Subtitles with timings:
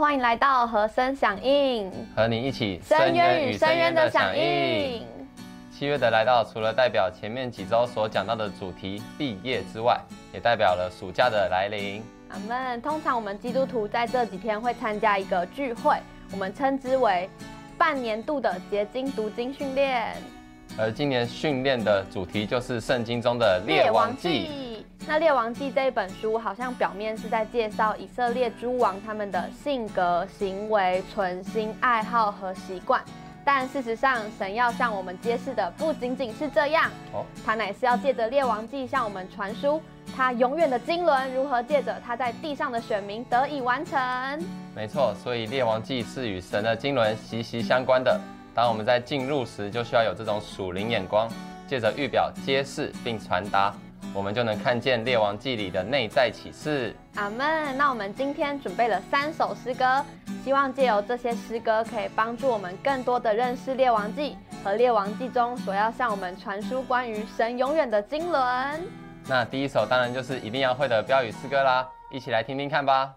[0.00, 5.06] 欢迎来到和声响应，和你一起深渊与深渊的响应。
[5.70, 10.00] 七月的来到，除了代表前面几周所讲到的主题毕业之外，
[10.32, 12.02] 也代表了暑假的来临。
[12.30, 12.80] 阿门。
[12.80, 15.98] 通常我们基督徒在这几天会参加一个聚会，
[16.32, 17.28] 我们称之为
[17.78, 20.12] 半年度的结晶读经训练。
[20.76, 24.84] 而今年训练的主题就是圣经中的列王记。
[25.06, 33.02] 那《列王记》这一本书，好像表面是在介绍以色列诸王他们的性格、行为、存心、爱好和习惯，
[33.50, 39.80] 但事实上，神要向我们揭示的不仅仅是这样，哦，他乃是要借着《列王记》向我们传输
[40.14, 43.98] 他永远的经纶如何借着他在地上的选民得以完成。
[44.76, 48.20] 没错，所以列王记是与神的经纶息息相关的。
[48.54, 51.26] 当我们在进入时，就需要有这种属灵眼光，
[51.66, 53.74] 借着预表揭示并传达，
[54.14, 56.94] 我们就能看见列王记里的内在启示。
[57.14, 57.76] 阿门。
[57.76, 60.04] 那我们今天准备了三首诗歌，
[60.42, 68.80] 希望借由这些诗歌，可以帮助我们更多的认识《列王记》和《列王记》中所要向我们传输关于神永远的经纶。
[69.26, 73.14] 那第一首当然就是一定要会的标语诗歌啦，一起来听听看吧。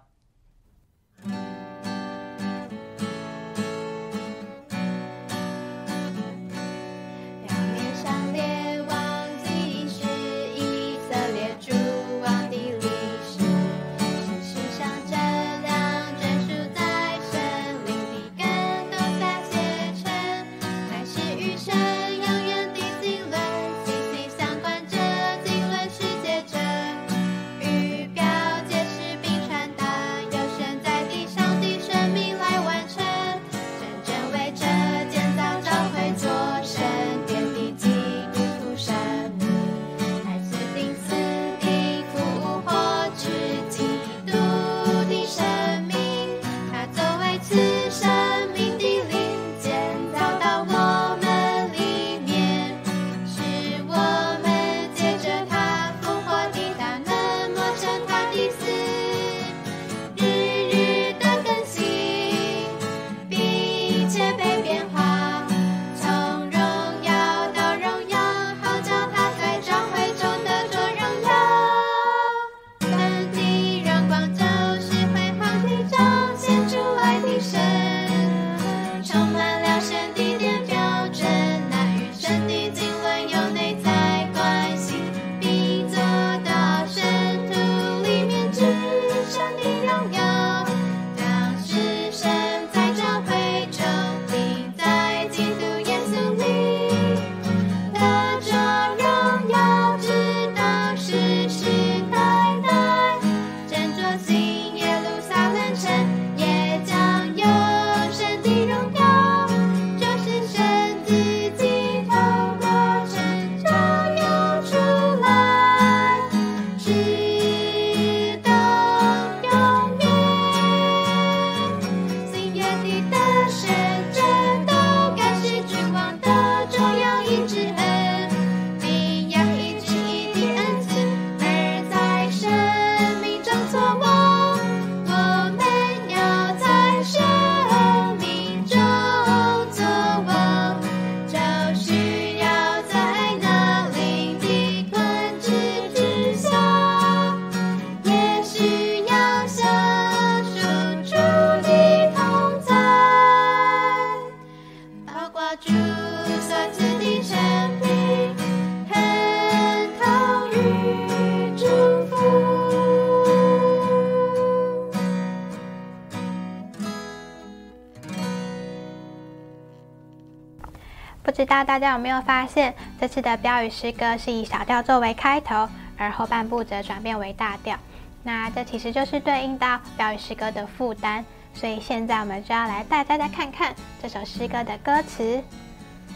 [171.31, 177.79] 不知道大家有没有发现，这次的标语诗歌是以小调作为开头，而后半部则转变为大调。
[178.21, 181.23] 那这其实就是对应到标语诗歌的负担。
[181.53, 185.41] 所以现在我们就要来带大家看看这首诗歌的歌词。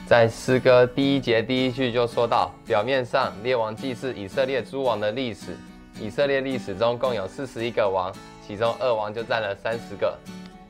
[0.05, 5.57] 在诗歌第一节第一句就说到，表面上列王记是以色列诸王的历史，
[5.97, 8.13] 以色列历史中共有四十一个王，
[8.45, 10.13] 其中二王就占了三十个，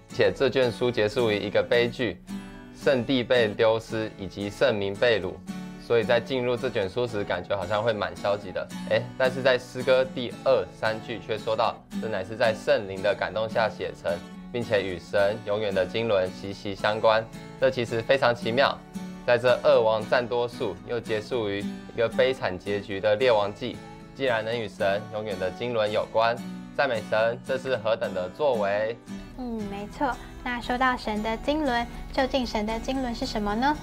[0.09, 2.21] 且这卷书结束于一个悲剧，
[2.75, 5.31] 圣地被丢失以及圣名被掳，
[5.85, 8.67] 所以在进入这卷书时，感觉好像会蛮消极的。
[8.89, 14.11] 哎，但是在诗歌第二三句却说到，这乃是在圣灵的感动下写成，
[14.51, 17.25] 并且与神永远的经纶息息相关。
[17.59, 18.77] 这其实非常奇妙。
[19.25, 23.75] 在这二王占多数又结束于一个悲惨结局的列王记，
[24.13, 26.35] 既然能与神永远的经纶有关，
[26.75, 28.97] 赞美神，这是何等的作为！
[29.37, 30.11] 嗯，没错。
[30.43, 33.75] 那说到神的经纶，究竟神的经纶是什么呢？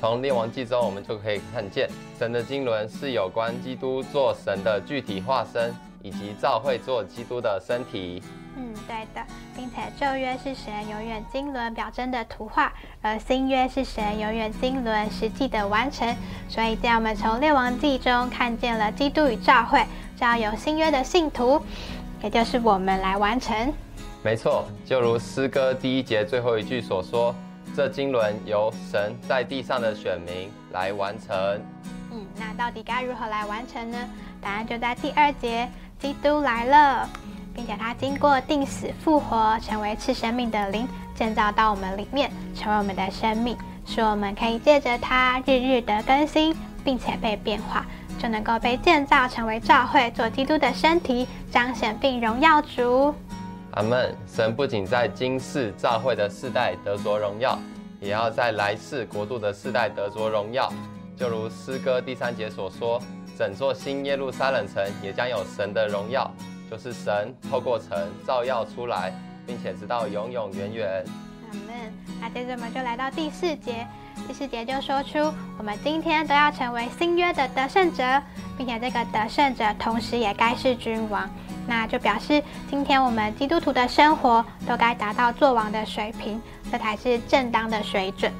[0.00, 1.88] 从列王记中，我们就可以看见，
[2.18, 8.22] 神的经纶是有关基督做神的具体化身，以及教会做基督的身体。
[8.56, 9.26] 嗯，对的，
[9.56, 12.72] 并且旧约是神永远经纶表征的图画，
[13.02, 16.14] 而新约是神永远经纶实际的完成。
[16.48, 19.84] 所以，在我们从列王记中看见了基督与教会，
[20.16, 21.60] 就要有新约的信徒，
[22.24, 23.54] 也就是我们来完成。
[24.22, 27.34] 没错，就如诗歌第一节最后一句所说。
[27.76, 31.36] 这经纶由神在地上的选民来完成。
[32.12, 33.98] 嗯，那到底该如何来完成呢？
[34.40, 35.68] 答案就在第二节，
[35.98, 37.08] 基督来了，
[37.52, 47.84] 并且他经过定死复活，成为赐生命的灵，建造到我们里面，成为我们的生命，使我们可以借着他日日的更新，并且被变化，
[48.24, 53.14] 就能够被建造成为教会，做基督的身体，彰显并荣耀主。
[53.72, 54.16] 阿门。
[54.26, 57.58] 神不仅在今世教会的世代得着荣耀，
[58.00, 60.72] 也要在来世国度的世代得着荣耀。
[61.18, 62.98] 就如诗歌第三节所说，
[63.36, 66.32] 整座新耶路撒冷城也将有神的荣耀，
[66.70, 69.12] 就是神透过城照耀出来，
[69.46, 71.04] 并且直到永永远远。
[71.50, 71.92] 阿门。
[72.22, 73.86] 那接着我们就来到第四节，
[74.26, 75.18] 第四节就说出
[75.58, 78.22] 我们今天都要成为新约的得胜者，
[78.56, 81.28] 并且这个得胜者同时也该是君王。
[81.66, 86.40] 那就表示，今天我们基督徒的生活都该达到做王的水平，
[86.70, 88.32] 这才是正当的水准。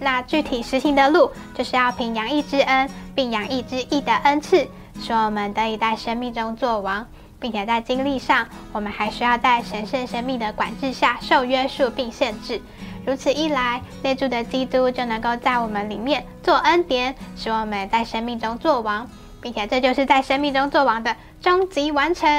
[0.00, 4.66] 那具体实行的路，就是要凭养义之恩，并养义之义的恩赐，
[5.00, 7.06] 使我们得以在生命中做王，
[7.38, 12.60] 并且在经历上，我们还需要在神圣生命的管制下受约束并限制。
[13.04, 19.08] 如此一来，内住的基督就能够在我们里面做恩典，使我们在生命中做王。
[19.42, 22.30] 并且这就是在生命中做王的终极完成。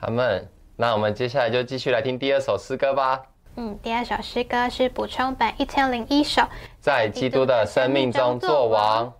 [0.00, 0.44] 阿门。
[0.74, 3.22] 那我们接下来就继续来听第二首诗歌吧。
[3.54, 6.42] 嗯，第二首诗歌是补充本一千零一首，
[6.80, 9.12] 在基督的生命中做王。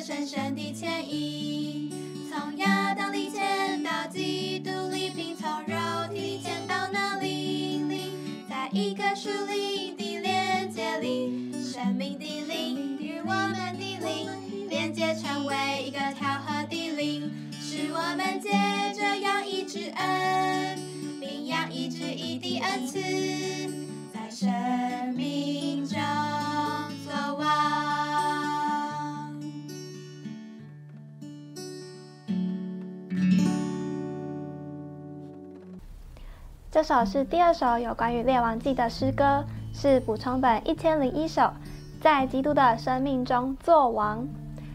[0.00, 1.90] 深深的歉意，
[2.30, 5.74] 从亚当里见到基督里，并从肉
[6.12, 8.12] 体里迁到那灵里，
[8.48, 18.50] 在一个属灵的连接里，生命的灵与我们的灵连接成为一个调和的灵，使我们借
[18.94, 20.78] 着养一之恩，
[21.18, 23.00] 并养一之一的恩赐，
[24.12, 25.98] 在生命中
[36.74, 41.48] 这首是第二首有关于列王记的诗歌，是补充本一千零一首，
[42.00, 44.26] 在基督的生命中做王。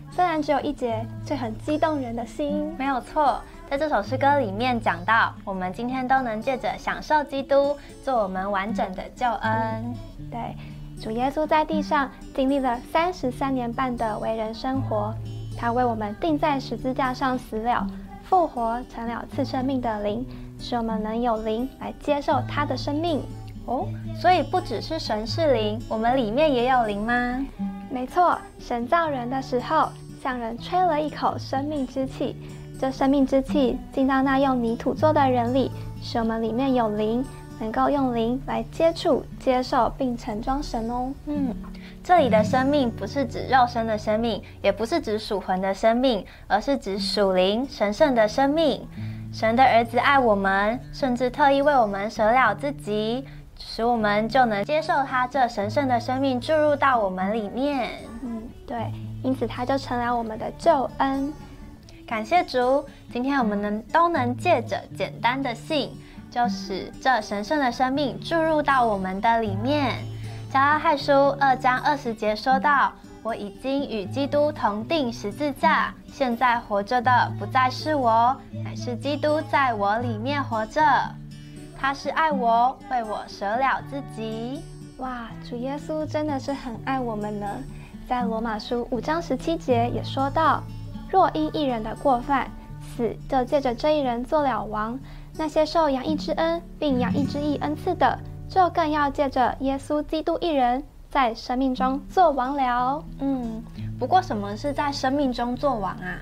[0.10, 2.74] 虽然只有一节，却很激动人的心。
[2.78, 9.94] 没有错，在这首诗歌里面讲到，我们今天都能借着享受基督，做我们完整的救恩。
[10.32, 10.56] 对，
[11.04, 15.14] 主耶稣在地上经历了三十三年半的为人生活，
[15.58, 17.86] 他为我们钉在十字架上死了，
[18.24, 20.26] 复活成了赐生命的灵。
[20.60, 23.22] 使我们能有灵来接受他的生命
[23.66, 23.88] 哦，
[24.20, 27.46] 所以不只是神是灵，我们里面也有灵吗？
[27.90, 29.90] 没错，神造人的时候，
[30.22, 32.36] 向人吹了一口生命之气，
[32.80, 37.26] 这生命之气进到那用泥土做的人里，使我们里面有灵，
[37.60, 41.12] 能够用灵来接触、接受并盛装神哦。
[41.26, 41.56] 嗯，
[42.04, 48.88] 这里的生命不是指肉身的生命，也不是指属魂的生命，而是指属灵、神圣的生命。
[49.32, 53.26] 神的儿子爱我们，甚至特意为我们舍了自己，
[53.60, 57.92] 使我们就能接受他这神圣的生命注入到我们里面。
[58.24, 58.92] 嗯，对，
[59.24, 61.32] 因此他就成了我们的救恩。
[62.08, 62.84] 感谢主，
[63.14, 65.92] 今天我们能都能借着简单的信，
[66.32, 69.96] 就使这神圣的生命注入到我们的里面。
[70.52, 72.92] 加拉太书二章二十节说到。
[73.22, 80.82] 我已经与基督同定十字架，现在活着的不再是我，乃是基督在我里面活着。
[81.78, 84.62] 他是爱我，为我舍了自己。
[84.98, 87.48] 哇，主耶稣真的是很爱我们呢。
[88.08, 90.64] 在罗马书五章十七节也说到：
[91.10, 92.50] 若因一人的过犯，
[92.82, 94.98] 死就借着这一人做了王；
[95.38, 98.18] 那些受养义之恩并养义之义恩赐的，
[98.50, 100.84] 就更要借着耶稣基督一人。
[101.10, 103.04] 在生命中做王了。
[103.20, 103.64] 嗯，
[103.98, 106.22] 不过什么是在生命中做王啊？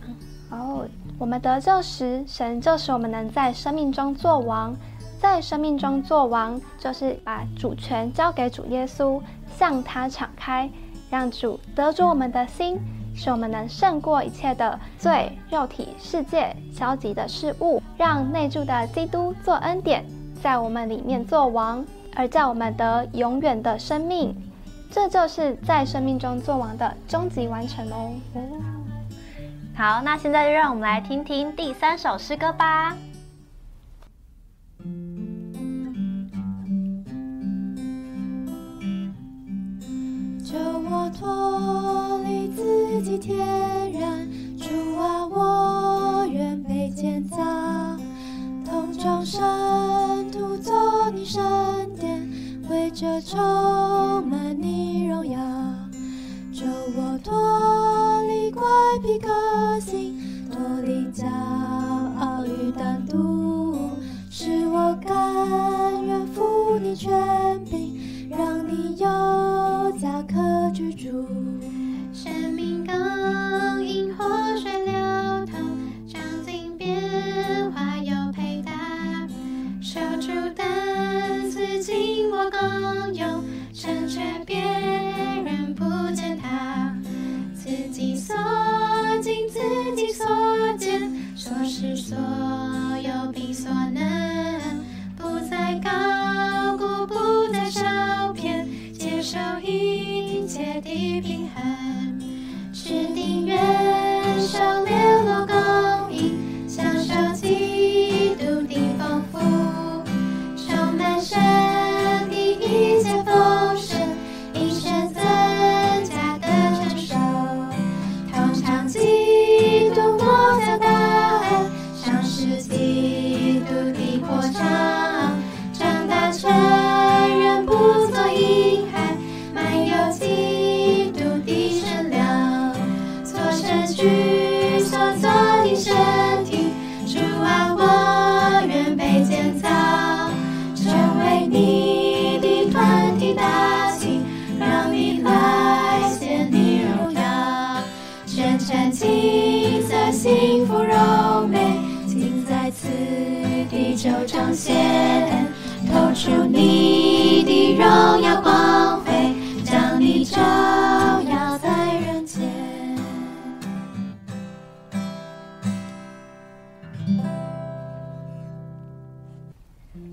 [0.50, 0.86] 哦，
[1.20, 4.76] 我们得救时，神就使我们能在生命中做王。
[5.20, 9.20] 在生命中做王，就是把主权交给主耶稣，
[9.58, 10.70] 向他敞开，
[11.10, 12.80] 让主得主我们的心，
[13.16, 20.06] 使我们能胜过一切的罪、肉体、世界、消极的事物，让内住的基督做恩典，
[20.40, 21.84] 在我们里面做王，
[22.16, 24.36] 而叫我们得永远的生命。
[24.90, 28.12] 这就是在生命中做完的终极完成哦。
[29.76, 32.96] 好，那现在就让我们来听听第三首诗歌吧。
[40.44, 43.67] 就我脱离自己天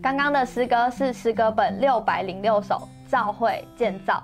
[0.02, 4.22] 刚刚的诗歌是诗歌本六百零六首《召会建造》。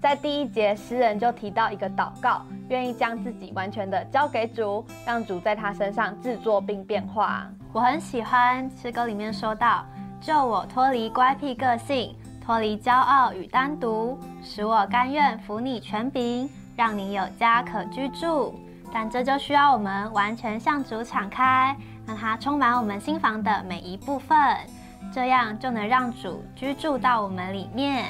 [0.00, 7.46] 在第一节，诗人就提到一个祷告，愿意将自己完全的交给主，让主在他身上制作并变化。
[7.72, 9.84] 我很喜欢诗歌里面说到
[10.20, 18.58] ：“救我脱离乖僻个性。”脱离骄傲与单独，使我甘愿服你权柄，让你有家可居住。
[18.92, 21.76] 但这就需要我们完全向主敞开，
[22.08, 24.36] 让他充满我们心房的每一部分，
[25.12, 28.04] 这样就能让主居住到我们里面。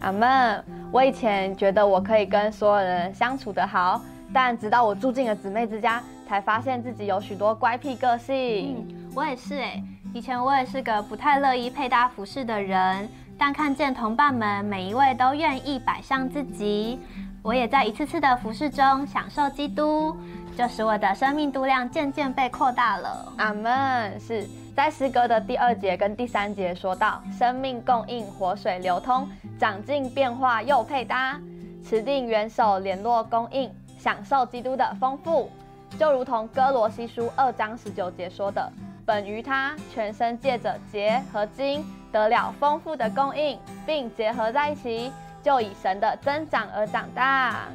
[0.00, 0.64] 阿门。
[0.92, 4.00] 我以前觉得我可以跟所有人相处得好，
[4.32, 8.84] 但直到我住进了姊妹之家，才发现自己有许多乖僻个性。
[8.88, 9.82] 嗯，我也是哎，
[10.12, 13.08] 以前我也是个不太乐意配搭服饰的人。
[13.38, 16.98] 但看见同伴们每一位都愿意摆上自己，
[17.42, 20.14] 我也在一次次的服饰中享受基督，
[20.58, 23.32] 就使我的生命度量渐渐被扩大了。
[23.38, 24.20] 阿门。
[24.20, 24.46] 是
[24.80, 31.38] 在诗歌的第二节跟第三节说到，生命供应，活水流通，长进变化又配搭，
[31.84, 35.50] 持定元首联络供应，享受基督的丰富，
[35.98, 38.72] 就如同哥罗西书二章十九节说的，
[39.04, 41.84] 本于他全身借着节和筋。
[42.10, 47.66] 得了丰富的供应，并结合在一起，就以神的增长而长大。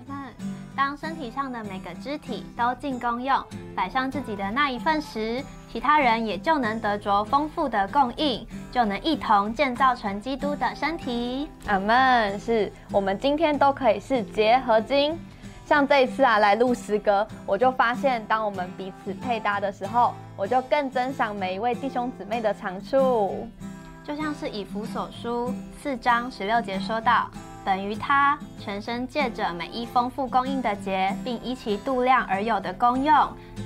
[0.75, 3.45] 当身体上的每个肢体都尽功用，
[3.75, 5.41] 摆上自己的那一份时，
[5.75, 11.49] 其他人也就能得着丰富的供应，就能一同建造成基督的身体。
[11.67, 12.39] 阿门。
[12.39, 15.19] 是我们今天都可以是结合经。
[15.65, 23.45] 像这一次啊，来录诗歌，我就发现，当我们彼此配搭的时候，我就更珍赏每一位弟兄姊妹的长处。
[24.01, 25.53] 就像是以弗所书
[25.83, 27.29] 四章十六节说到，
[27.65, 33.13] 等于他全身借着每一丰富供应的节，并依其度量而有的功用，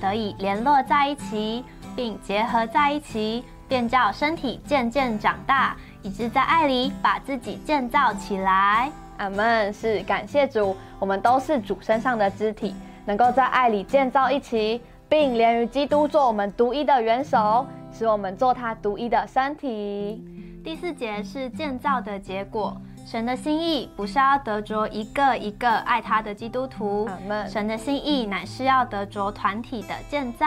[0.02, 1.64] 得以联络在一起，
[2.00, 8.90] 并结合在一起，便叫身体渐渐长大，以致在爱里把自己建造起来。
[9.18, 9.74] 阿门。
[9.74, 12.74] 是感谢主，我们都是主身上的肢体，
[13.06, 20.24] 能够在爱里建造一起，并连于基督做我们独一的元首，使我们做他独一的身体。
[20.64, 22.82] 第四节是建造的结果。
[23.10, 27.10] 神的心意不是要得着一个一个爱他的基督徒。
[27.48, 30.46] 神的心意乃是要得着团体的建造。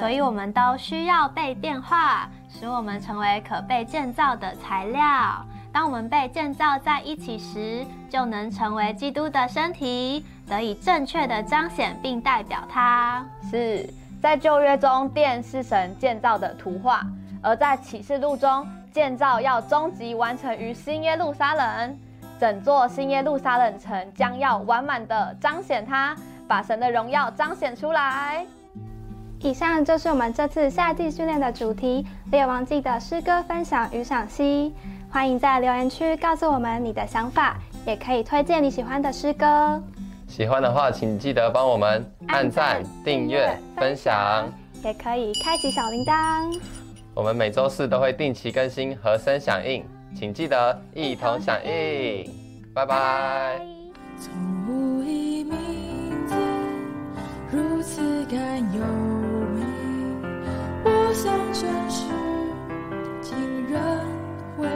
[0.00, 5.00] 所以我们都需要被变化，使我们成为可被建造的材料。
[5.72, 13.24] 当我们被建造在一起时，就能成为基督的身体，得以正确的彰显并代表他。
[13.48, 13.88] 是
[14.20, 17.06] 在旧约中，殿是神建造的图画，
[17.40, 18.66] 而在启示录中。
[18.92, 21.98] 建造要终极完成于新耶路撒冷，
[22.38, 26.16] 整座新耶路撒冷城将要完满的彰显它，
[26.46, 28.44] 把神的荣耀彰显出来。
[29.40, 34.74] 以上就是我们这次夏季训练的主题《列王记》的诗歌分享与赏析。
[35.10, 39.80] 欢迎在留言区告诉我们你的想法，也可以推荐你喜欢的诗歌。
[40.26, 44.46] 喜欢的话，请记得帮我们按赞、订阅、分享，
[44.84, 46.77] 也可以开启小铃铛。
[47.18, 49.84] 我们每周四都会定期更新和声响应
[50.14, 52.30] 请记得一同响应。
[52.72, 53.60] 拜拜。
[54.20, 54.32] 从
[54.68, 55.50] 无明
[56.28, 56.38] 天
[57.50, 58.00] 如此
[58.72, 58.84] 有
[60.84, 61.52] 我想
[63.20, 64.06] 竟然
[64.56, 64.68] 会